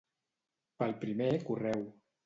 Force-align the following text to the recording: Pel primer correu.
Pel 0.79 0.97
primer 1.05 1.31
correu. 1.51 1.89